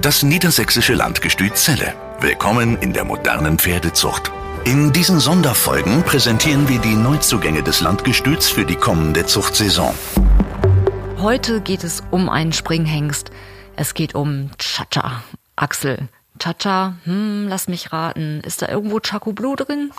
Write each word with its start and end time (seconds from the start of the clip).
Das 0.00 0.22
niedersächsische 0.22 0.94
Landgestüt 0.94 1.56
Celle. 1.56 1.92
Willkommen 2.20 2.78
in 2.78 2.94
der 2.94 3.04
modernen 3.04 3.58
Pferdezucht. 3.58 4.32
In 4.64 4.92
diesen 4.92 5.20
Sonderfolgen 5.20 6.04
präsentieren 6.04 6.70
wir 6.70 6.78
die 6.78 6.94
Neuzugänge 6.94 7.62
des 7.62 7.82
Landgestüts 7.82 8.48
für 8.48 8.64
die 8.64 8.76
kommende 8.76 9.26
Zuchtsaison. 9.26 9.94
Heute 11.18 11.60
geht 11.60 11.84
es 11.84 12.02
um 12.10 12.30
einen 12.30 12.54
Springhengst. 12.54 13.30
Es 13.76 13.92
geht 13.92 14.14
um 14.14 14.50
Chacha. 14.56 15.22
Axel, 15.56 16.08
Chacha, 16.40 16.94
hm, 17.04 17.46
lass 17.48 17.68
mich 17.68 17.92
raten. 17.92 18.40
Ist 18.40 18.62
da 18.62 18.68
irgendwo 18.68 18.98
Chaco 18.98 19.32
Blue 19.32 19.56
drin? 19.56 19.92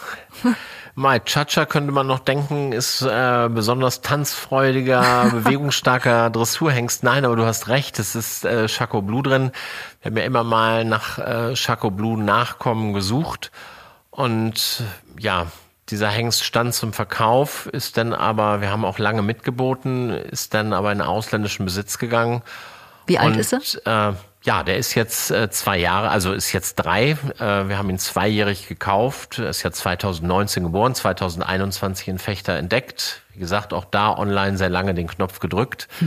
Mai 0.96 1.20
Chacha 1.20 1.66
könnte 1.66 1.92
man 1.92 2.08
noch 2.08 2.20
denken, 2.20 2.74
ist 2.74 3.02
äh, 3.02 3.48
besonders 3.50 4.02
tanzfreudiger, 4.02 5.30
bewegungsstarker 5.32 6.30
Dressurhengst. 6.30 7.04
Nein, 7.04 7.24
aber 7.26 7.36
du 7.36 7.46
hast 7.46 7.70
recht, 7.70 8.00
es 8.00 8.16
ist 8.16 8.44
äh, 8.44 8.68
Chaco 8.68 9.02
Blue 9.02 9.24
drin. 9.24 9.52
Wir 10.02 10.10
haben 10.10 10.18
ja 10.18 10.24
immer 10.24 10.44
mal 10.44 10.84
nach 10.84 11.20
äh, 11.20 11.54
Chaco 11.54 11.92
Blue 11.92 12.22
Nachkommen 12.22 12.94
gesucht. 12.94 13.52
Und 14.10 14.84
ja, 15.18 15.48
dieser 15.90 16.10
Hengst 16.10 16.44
stand 16.44 16.74
zum 16.74 16.92
Verkauf, 16.92 17.68
ist 17.68 17.98
dann 17.98 18.14
aber, 18.14 18.62
wir 18.62 18.72
haben 18.72 18.84
auch 18.84 18.98
lange 18.98 19.22
mitgeboten, 19.22 20.10
ist 20.10 20.54
dann 20.54 20.74
aber 20.74 20.92
in 20.92 21.02
ausländischen 21.02 21.66
Besitz 21.66 21.98
gegangen. 21.98 22.42
Wie 23.08 23.20
alt 23.20 23.36
ist 23.38 23.54
er? 23.86 24.10
Äh, 24.10 24.14
ja, 24.44 24.64
der 24.64 24.78
ist 24.78 24.96
jetzt 24.96 25.30
äh, 25.30 25.50
zwei 25.52 25.78
Jahre, 25.78 26.10
also 26.10 26.34
ist 26.34 26.52
jetzt 26.52 26.76
drei. 26.76 27.12
Äh, 27.12 27.70
wir 27.70 27.78
haben 27.78 27.90
ihn 27.90 28.00
zweijährig 28.00 28.68
gekauft. 28.68 29.38
Er 29.40 29.50
ist 29.50 29.64
ja 29.64 29.72
2019 29.72 30.64
geboren, 30.64 30.96
2021 30.96 32.08
in 32.08 32.20
Fechter 32.20 32.56
entdeckt. 32.56 33.22
Wie 33.34 33.40
gesagt, 33.40 33.74
auch 33.74 33.86
da 33.86 34.18
online 34.18 34.58
sehr 34.58 34.70
lange 34.70 34.94
den 34.94 35.08
Knopf 35.08 35.40
gedrückt. 35.40 35.88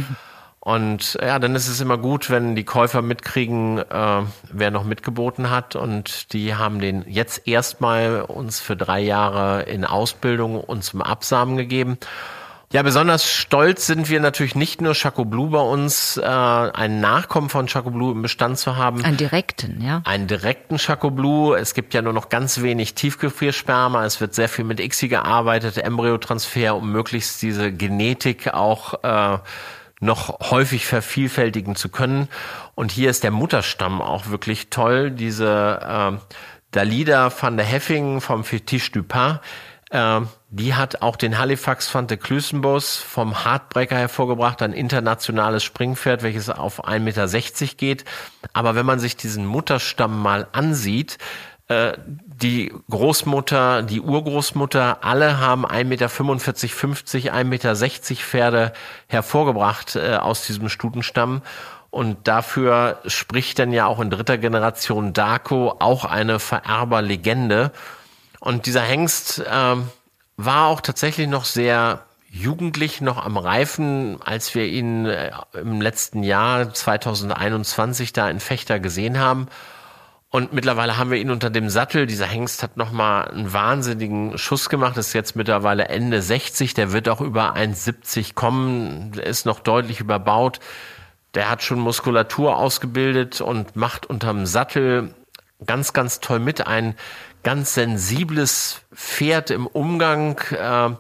Und 0.65 1.19
ja, 1.21 1.39
dann 1.39 1.55
ist 1.55 1.69
es 1.69 1.83
immer 1.83 1.99
gut, 1.99 2.31
wenn 2.31 2.57
die 2.57 2.65
Käufer 2.65 3.03
mitkriegen, 3.03 3.79
äh, 3.79 4.23
wer 4.51 4.71
noch 4.71 4.85
mitgeboten 4.85 5.51
hat. 5.51 5.77
Und 5.77 6.33
die 6.33 6.55
haben 6.55 6.79
den 6.79 7.05
jetzt 7.07 7.47
erstmal 7.47 8.23
uns 8.23 8.61
für 8.61 8.75
drei 8.75 9.01
Jahre 9.01 9.65
in 9.65 9.85
Ausbildung 9.85 10.59
und 10.59 10.83
zum 10.83 11.03
Absamen 11.03 11.59
gegeben. 11.59 11.99
Ja, 12.75 12.83
besonders 12.83 13.31
stolz 13.31 13.87
sind 13.87 14.09
wir 14.09 14.19
natürlich 14.19 14.57
nicht 14.57 14.81
nur 14.81 14.95
Chaco 14.95 15.25
Blue 15.25 15.51
bei 15.51 15.61
uns, 15.61 16.17
äh, 16.17 16.25
einen 16.25 17.01
Nachkommen 17.01 17.49
von 17.49 17.69
Chaco 17.69 17.93
Blue 17.93 18.11
im 18.11 18.23
Bestand 18.23 18.59
zu 18.59 18.75
haben. 18.75 19.05
Einen 19.05 19.17
direkten, 19.17 19.81
ja. 19.81 20.03
Einen 20.05 20.27
direkten 20.27 20.79
Chaco 20.79 21.13
Blue. 21.13 21.57
Es 21.57 21.75
gibt 21.75 21.95
ja 21.95 22.03
nur 22.03 22.13
noch 22.13 22.31
ganz 22.31 22.63
wenig 22.63 22.95
Tiefgefriersperma. 22.95 24.05
Es 24.05 24.21
wird 24.21 24.35
sehr 24.35 24.49
viel 24.49 24.65
mit 24.65 24.81
ICSI 24.81 25.07
gearbeitet, 25.07 25.79
Embryotransfer, 25.79 26.75
um 26.75 26.91
möglichst 26.91 27.41
diese 27.43 27.71
Genetik 27.71 28.53
auch 28.53 29.05
äh, 29.05 29.39
noch 30.01 30.41
häufig 30.51 30.85
vervielfältigen 30.85 31.77
zu 31.77 31.91
können. 31.91 32.27
Und 32.75 32.91
hier 32.91 33.09
ist 33.09 33.23
der 33.23 33.31
Mutterstamm 33.31 34.03
auch 34.03 34.31
wirklich 34.31 34.71
toll. 34.71 35.13
Diese 35.13 35.79
äh, 35.81 36.35
Dalida 36.73 37.31
van 37.41 37.57
der 37.57 37.67
Heffing 37.67 38.21
vom 38.21 38.43
Fetiche 38.43 38.91
du 38.91 39.05
Pas 39.05 39.39
äh, 39.91 40.23
die 40.57 40.75
hat 40.75 41.03
auch 41.03 41.17
den 41.17 41.37
Halifax 41.37 41.93
van 41.93 42.07
der 42.07 42.17
Klüsenbos 42.17 42.97
vom 42.97 43.45
Hardbreaker 43.45 43.97
hervorgebracht, 43.97 44.63
ein 44.63 44.73
internationales 44.73 45.65
Springpferd, 45.65 46.23
welches 46.23 46.49
auf 46.49 46.85
1,60 46.85 47.01
Meter 47.01 47.75
geht. 47.77 48.05
Aber 48.53 48.77
wenn 48.77 48.87
man 48.87 49.01
sich 49.01 49.17
diesen 49.17 49.47
Mutterstamm 49.47 50.23
mal 50.23 50.47
ansieht, 50.53 51.19
äh, 51.67 51.95
die 52.07 52.73
Großmutter, 52.89 53.83
die 53.83 54.01
Urgroßmutter, 54.01 55.03
alle 55.03 55.41
haben 55.41 55.67
1,45 55.67 55.85
Meter, 55.87 56.09
50, 56.09 57.33
1,60 57.33 57.45
Meter 57.45 57.75
Pferde 57.75 58.73
hervorgebracht 59.09 59.97
äh, 59.97 60.15
aus 60.21 60.47
diesem 60.47 60.69
Stutenstamm. 60.69 61.43
Und 61.91 62.29
dafür 62.29 63.01
spricht 63.07 63.59
dann 63.59 63.73
ja 63.73 63.87
auch 63.87 63.99
in 63.99 64.11
dritter 64.11 64.39
Generation 64.39 65.15
Darko 65.15 65.75
auch 65.81 66.05
eine 66.05 66.39
Vererberlegende. 66.39 67.73
Und 68.39 68.67
dieser 68.67 68.83
Hengst 68.83 69.41
äh, 69.41 69.77
war 70.37 70.69
auch 70.69 70.81
tatsächlich 70.81 71.29
noch 71.29 71.45
sehr 71.45 72.05
jugendlich, 72.31 73.01
noch 73.01 73.25
am 73.25 73.37
Reifen, 73.37 74.21
als 74.23 74.55
wir 74.55 74.67
ihn 74.67 75.07
äh, 75.07 75.31
im 75.55 75.81
letzten 75.81 76.25
Jahr 76.25 76.75
2021 76.75 78.13
da 78.13 78.29
in 78.29 78.41
Fechter 78.41 78.81
gesehen 78.81 79.19
haben. 79.19 79.47
Und 80.31 80.53
mittlerweile 80.53 80.99
haben 80.99 81.13
wir 81.13 81.19
ihn 81.19 81.31
unter 81.31 81.49
dem 81.49 81.69
Sattel. 81.69 82.07
Dieser 82.07 82.27
Hengst 82.27 82.65
hat 82.65 82.77
nochmal 82.77 83.29
einen 83.29 83.53
wahnsinnigen 83.53 84.37
Schuss 84.37 84.69
gemacht, 84.69 84.97
ist 84.97 85.13
jetzt 85.13 85.37
mittlerweile 85.37 85.85
Ende 85.85 86.21
60. 86.21 86.75
Der 86.75 86.91
wird 86.91 87.09
auch 87.09 87.21
über 87.21 87.55
1,70 87.55 88.35
kommen, 88.35 89.13
der 89.13 89.27
ist 89.27 89.47
noch 89.47 89.61
deutlich 89.61 90.01
überbaut. 90.01 90.59
Der 91.35 91.49
hat 91.49 91.63
schon 91.63 91.79
Muskulatur 91.79 92.57
ausgebildet 92.57 93.41
und 93.41 93.77
macht 93.77 94.07
unterm 94.07 94.45
Sattel 94.45 95.15
ganz, 95.65 95.93
ganz 95.93 96.19
toll 96.19 96.41
mit. 96.41 96.67
Ein 96.67 96.97
ganz 97.45 97.75
sensibles 97.75 98.81
Pferd 98.93 99.51
im 99.51 99.69
Umgang. 99.69 100.39
Äh, 100.51 100.97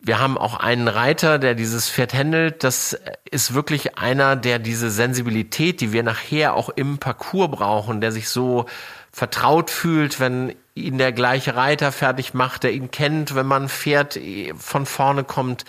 wir 0.00 0.18
haben 0.20 0.38
auch 0.38 0.58
einen 0.58 0.88
Reiter, 0.88 1.38
der 1.38 1.54
dieses 1.54 1.88
Pferd 1.90 2.12
händelt. 2.12 2.64
Das 2.64 2.98
ist 3.30 3.54
wirklich 3.54 3.98
einer, 3.98 4.36
der 4.36 4.58
diese 4.58 4.90
Sensibilität, 4.90 5.80
die 5.80 5.92
wir 5.92 6.02
nachher 6.02 6.54
auch 6.54 6.68
im 6.70 6.98
Parcours 6.98 7.50
brauchen, 7.50 8.00
der 8.00 8.12
sich 8.12 8.28
so 8.28 8.66
vertraut 9.12 9.70
fühlt, 9.70 10.20
wenn 10.20 10.54
ihn 10.74 10.98
der 10.98 11.12
gleiche 11.12 11.56
Reiter 11.56 11.90
fertig 11.92 12.34
macht, 12.34 12.62
der 12.62 12.72
ihn 12.72 12.90
kennt, 12.90 13.34
wenn 13.34 13.46
man 13.46 13.68
Pferd 13.68 14.18
von 14.56 14.86
vorne 14.86 15.24
kommt, 15.24 15.64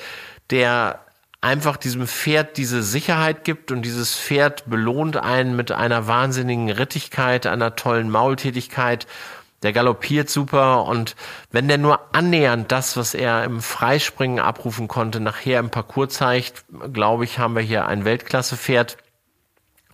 der 0.51 0.99
einfach 1.41 1.77
diesem 1.77 2.07
Pferd 2.07 2.57
diese 2.57 2.83
Sicherheit 2.83 3.43
gibt 3.45 3.71
und 3.71 3.81
dieses 3.81 4.15
Pferd 4.15 4.69
belohnt 4.69 5.17
einen 5.17 5.55
mit 5.55 5.71
einer 5.71 6.05
wahnsinnigen 6.05 6.69
Rittigkeit, 6.69 7.47
einer 7.47 7.75
tollen 7.75 8.09
Maultätigkeit 8.09 9.07
der 9.63 9.73
galoppiert 9.73 10.29
super 10.29 10.85
und 10.85 11.15
wenn 11.51 11.67
der 11.67 11.77
nur 11.77 12.15
annähernd 12.15 12.71
das, 12.71 12.95
was 12.97 13.13
er 13.13 13.43
im 13.43 13.61
Freispringen 13.61 14.39
abrufen 14.39 14.87
konnte, 14.87 15.19
nachher 15.19 15.59
im 15.59 15.69
Parcours 15.69 16.13
zeigt, 16.13 16.65
glaube 16.93 17.25
ich, 17.25 17.39
haben 17.39 17.55
wir 17.55 17.61
hier 17.61 17.85
ein 17.85 18.05
Weltklasse-Pferd, 18.05 18.97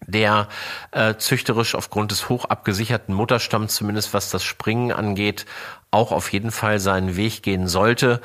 der 0.08 0.48
äh, 0.92 1.16
züchterisch 1.16 1.74
aufgrund 1.74 2.12
des 2.12 2.30
hoch 2.30 2.46
abgesicherten 2.46 3.16
Mutterstamms, 3.16 3.76
zumindest 3.76 4.14
was 4.14 4.30
das 4.30 4.44
Springen 4.44 4.92
angeht, 4.92 5.46
auch 5.90 6.12
auf 6.12 6.32
jeden 6.32 6.52
Fall 6.52 6.80
seinen 6.80 7.16
Weg 7.16 7.42
gehen 7.42 7.68
sollte. 7.68 8.22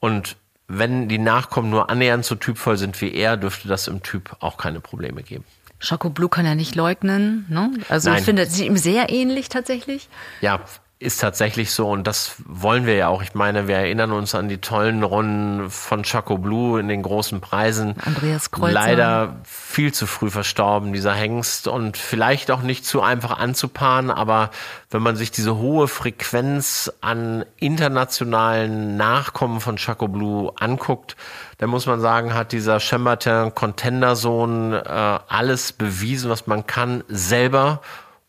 Und 0.00 0.36
wenn 0.66 1.08
die 1.08 1.18
Nachkommen 1.18 1.70
nur 1.70 1.90
annähernd 1.90 2.24
so 2.24 2.34
typvoll 2.34 2.76
sind 2.76 3.00
wie 3.00 3.12
er, 3.12 3.36
dürfte 3.36 3.68
das 3.68 3.88
im 3.88 4.02
Typ 4.02 4.36
auch 4.40 4.56
keine 4.56 4.80
Probleme 4.80 5.22
geben. 5.22 5.44
Chaco 5.80 6.10
Blue 6.10 6.28
kann 6.28 6.46
er 6.46 6.54
nicht 6.54 6.74
leugnen. 6.74 7.46
Ne? 7.48 7.70
Also 7.88 8.10
Nein. 8.10 8.18
ich 8.18 8.24
finde, 8.24 8.46
sie 8.46 8.66
ihm 8.66 8.76
sehr 8.76 9.10
ähnlich 9.10 9.48
tatsächlich. 9.48 10.08
Ja, 10.40 10.60
ist 11.00 11.18
tatsächlich 11.18 11.72
so 11.72 11.88
und 11.88 12.06
das 12.06 12.34
wollen 12.44 12.84
wir 12.84 12.94
ja 12.94 13.08
auch. 13.08 13.22
Ich 13.22 13.32
meine, 13.32 13.66
wir 13.66 13.76
erinnern 13.76 14.12
uns 14.12 14.34
an 14.34 14.50
die 14.50 14.58
tollen 14.58 15.02
Runden 15.02 15.70
von 15.70 16.02
Chaco 16.02 16.36
Blue 16.36 16.78
in 16.78 16.88
den 16.88 17.02
großen 17.02 17.40
Preisen. 17.40 17.94
Andreas 18.04 18.50
Kreuzer. 18.50 18.74
Leider 18.74 19.36
viel 19.44 19.94
zu 19.94 20.06
früh 20.06 20.28
verstorben, 20.28 20.92
dieser 20.92 21.14
Hengst 21.14 21.68
und 21.68 21.96
vielleicht 21.96 22.50
auch 22.50 22.60
nicht 22.60 22.84
zu 22.84 23.00
einfach 23.00 23.38
anzupaaren, 23.38 24.10
aber 24.10 24.50
wenn 24.90 25.00
man 25.00 25.16
sich 25.16 25.30
diese 25.30 25.56
hohe 25.56 25.88
Frequenz 25.88 26.92
an 27.00 27.46
internationalen 27.56 28.98
Nachkommen 28.98 29.60
von 29.60 29.76
Chaco 29.76 30.06
Blue 30.06 30.52
anguckt, 30.60 31.16
dann 31.56 31.70
muss 31.70 31.86
man 31.86 32.00
sagen, 32.00 32.34
hat 32.34 32.52
dieser 32.52 32.78
Chambertin 32.78 33.54
Contendersohn 33.54 34.74
äh, 34.74 34.84
alles 34.84 35.72
bewiesen, 35.72 36.28
was 36.28 36.46
man 36.46 36.66
kann, 36.66 37.04
selber 37.08 37.80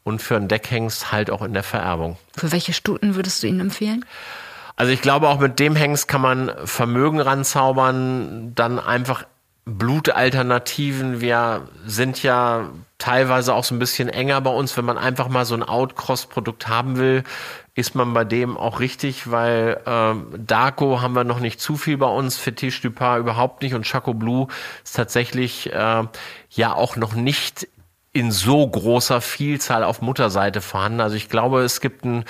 und 0.04 0.22
für 0.22 0.36
einen 0.36 0.48
Deckhengst 0.48 1.12
halt 1.12 1.30
auch 1.30 1.42
in 1.42 1.54
der 1.54 1.64
Vererbung. 1.64 2.18
Für 2.36 2.52
welche 2.52 2.74
Stuten 2.74 3.16
würdest 3.16 3.44
du 3.44 3.48
ihn 3.48 3.60
empfehlen? 3.60 4.06
Also 4.76 4.92
ich 4.92 5.02
glaube, 5.02 5.30
auch 5.30 5.40
mit 5.40 5.60
dem 5.60 5.76
Hengst 5.76 6.08
kann 6.08 6.22
man 6.22 6.52
Vermögen 6.66 7.20
ranzaubern, 7.20 8.54
dann 8.56 8.80
einfach 8.80 9.26
Blutalternativen. 9.66 11.22
Wir 11.22 11.68
sind 11.86 12.24
ja 12.24 12.70
teilweise 12.98 13.54
auch 13.54 13.64
so 13.64 13.76
ein 13.76 13.80
bisschen 13.80 14.10
enger 14.10 14.42
bei 14.42 14.50
uns. 14.50 14.76
Wenn 14.76 14.86
man 14.86 14.98
einfach 14.98 15.28
mal 15.28 15.46
so 15.46 15.54
ein 15.54 15.64
Outcross-Produkt 15.64 16.68
haben 16.68 16.98
will, 16.98 17.24
ist 17.76 17.96
man 17.96 18.14
bei 18.14 18.26
dem 18.26 18.58
auch 18.58 18.80
richtig, 18.80 19.30
weil 19.32 19.80
ähm, 19.86 20.28
Darko 20.36 21.02
haben 21.02 21.14
wir 21.14 21.24
noch 21.24 21.40
nicht 21.40 21.62
zu 21.62 21.78
viel 21.78 21.98
bei 21.98 22.08
uns, 22.08 22.38
Fetiche 22.38 22.82
du 22.82 22.92
Pas 22.92 23.20
überhaupt 23.20 23.62
nicht 23.62 23.76
und 23.76 23.86
Chaco 23.86 24.14
Blue 24.14 24.48
ist 24.84 24.96
tatsächlich 24.96 25.72
äh, 25.72 26.04
ja 26.50 26.74
auch 26.74 26.96
noch 26.96 27.14
nicht 27.14 27.68
in 28.14 28.32
so 28.32 28.68
großer 28.68 29.22
Vielzahl 29.22 29.84
auf 29.84 30.02
Mutterseite 30.02 30.62
vorhanden. 30.62 31.00
Also 31.00 31.16
ich 31.16 31.30
glaube, 31.30 31.62
es 31.62 31.80
gibt 31.80 32.04
einen 32.04 32.26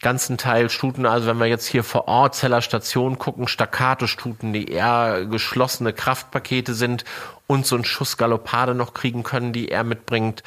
ganzen 0.00 0.36
Teil 0.36 0.68
Stuten, 0.68 1.06
also 1.06 1.26
wenn 1.26 1.38
wir 1.38 1.46
jetzt 1.46 1.66
hier 1.66 1.82
vor 1.82 2.08
Ort 2.08 2.34
Zeller 2.34 2.60
Station 2.60 3.18
gucken, 3.18 3.48
Staccato-Stuten, 3.48 4.52
die 4.52 4.70
eher 4.70 5.24
geschlossene 5.24 5.92
Kraftpakete 5.92 6.74
sind 6.74 7.04
und 7.46 7.66
so 7.66 7.74
einen 7.74 7.84
Schuss 7.84 8.16
Galoppade 8.16 8.74
noch 8.74 8.92
kriegen 8.92 9.22
können, 9.22 9.52
die 9.52 9.70
er 9.70 9.82
mitbringt. 9.82 10.42